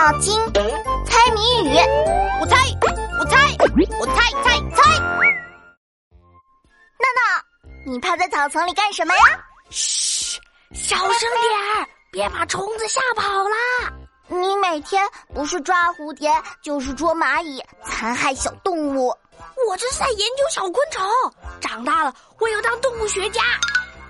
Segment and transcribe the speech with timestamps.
[0.00, 0.34] 脑筋，
[1.04, 1.76] 猜谜语。
[2.40, 2.56] 我猜，
[3.18, 3.36] 我猜，
[3.98, 4.98] 我猜猜猜。
[6.96, 7.20] 闹闹，
[7.84, 9.20] 你趴在草丛里干什么呀？
[9.68, 10.40] 嘘，
[10.72, 11.04] 小声
[11.42, 13.92] 点儿，别把虫子吓跑啦。
[14.28, 16.32] 你每天不是抓蝴蝶，
[16.62, 19.14] 就是捉蚂蚁，残害小动物。
[19.68, 21.06] 我这是在研究小昆虫，
[21.60, 23.42] 长大了我要当动物学家。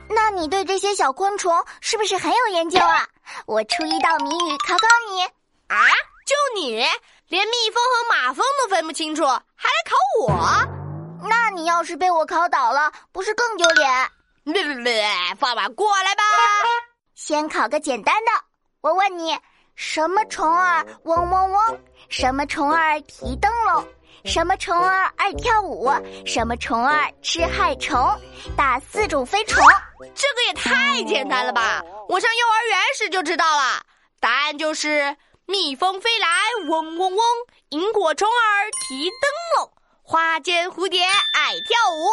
[0.08, 3.04] 那你对这些小昆虫是不是很有研究啊？
[3.46, 5.26] 我出一道谜语考考你。
[5.70, 5.86] 啊！
[6.26, 6.84] 就你
[7.28, 11.28] 连蜜蜂和马蜂都分不清楚，还来考我？
[11.28, 14.10] 那你要是被我考倒了，不是更丢脸？
[14.44, 15.08] 别别别！
[15.38, 16.22] 放马过来吧。
[17.14, 18.32] 先考个简单的，
[18.80, 19.38] 我问你：
[19.76, 21.80] 什么虫儿嗡嗡嗡？
[22.08, 23.86] 什么虫儿提灯笼？
[24.24, 25.88] 什么虫儿爱跳舞？
[26.26, 27.96] 什么虫儿吃害虫？
[28.56, 29.64] 打四种飞虫。
[30.16, 31.80] 这个也太简单了吧！
[32.08, 33.80] 我上幼儿园时就知道了，
[34.18, 35.16] 答案就是
[35.50, 36.28] 蜜蜂飞来
[36.68, 37.22] 嗡嗡嗡，
[37.70, 42.06] 萤火虫儿提灯笼，花间蝴蝶爱跳舞，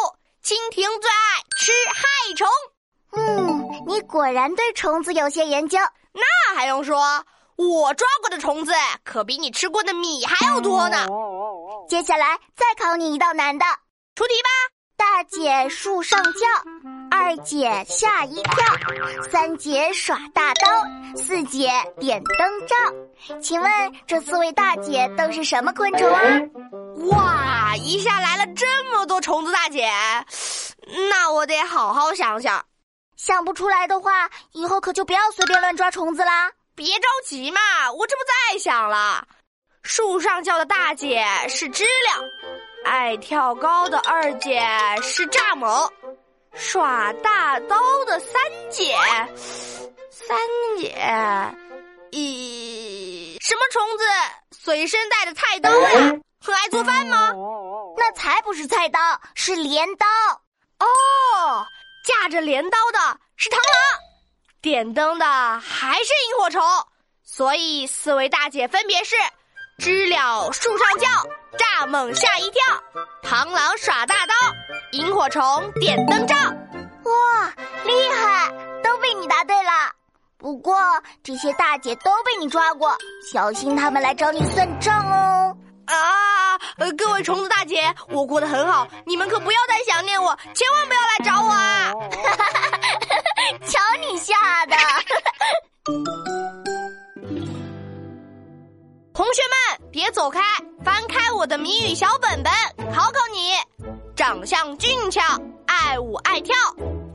[0.44, 2.48] 蜻蜓最爱吃害虫。
[3.12, 5.78] 嗯，你果然对虫子有些研究。
[6.14, 7.24] 那还用说？
[7.58, 8.72] 我抓过的虫子
[9.04, 11.08] 可比你吃过的米还要多呢。
[11.88, 13.66] 接下来再考你一道难的，
[14.16, 14.50] 出题吧。
[15.18, 16.46] 大姐树上叫，
[17.10, 18.54] 二姐吓一跳，
[19.32, 20.68] 三姐耍大刀，
[21.16, 22.76] 四姐点灯照。
[23.42, 23.72] 请问
[24.06, 26.22] 这四位大姐都是什么昆虫啊？
[27.08, 29.90] 哇，一下来了这么多虫子大姐，
[31.10, 32.64] 那我得好好想想。
[33.16, 36.52] 想不出来的话，以后可就不要随便乱抓虫子啦。
[36.76, 37.60] 别着急嘛，
[37.92, 38.22] 我这不
[38.54, 39.28] 在想了。
[39.82, 42.24] 树上叫的大姐是知了，
[42.88, 44.66] 爱跳高的二姐
[45.04, 45.92] 是蚱蜢，
[46.54, 48.96] 耍大刀的三姐，
[50.10, 50.38] 三
[50.80, 50.96] 姐，
[52.12, 54.06] 咦，什么虫子
[54.52, 55.90] 随身带着菜刀呀？
[56.42, 57.34] 很爱做饭吗？
[57.98, 59.00] 那才不是菜刀，
[59.36, 60.08] 是镰刀。
[60.80, 61.68] 哦，
[62.06, 64.00] 架着镰刀的是螳螂。
[64.62, 65.26] 点灯的
[65.60, 66.64] 还是萤火虫，
[67.22, 69.18] 所以四位大姐分别是：
[69.78, 71.08] 知了树上叫，
[71.58, 72.62] 蚱蜢吓一跳，
[73.24, 74.34] 螳螂耍大刀，
[74.92, 76.36] 萤火虫点灯照。
[76.36, 77.54] 哇，
[77.86, 78.50] 厉害，
[78.84, 79.72] 都被你答对了。
[80.38, 80.76] 不过
[81.24, 82.96] 这些大姐都被你抓过，
[83.32, 85.58] 小心他们来找你算账哦。
[85.86, 86.58] 啊，
[86.98, 91.77] 各位虫子大姐，我过得很好，你们可不要再想念我，千万不要来找我啊！
[99.18, 100.40] 同学们，别走开，
[100.86, 102.54] 翻开我的谜语小本本，
[102.94, 103.56] 考考你：
[104.16, 105.20] 长相俊俏，
[105.66, 106.56] 爱舞爱跳，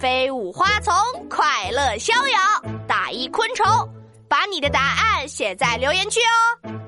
[0.01, 0.93] 飞舞花丛，
[1.31, 2.41] 快乐逍遥，
[2.89, 3.65] 打一昆虫。
[4.29, 6.82] 把你的答案写在留言区哦。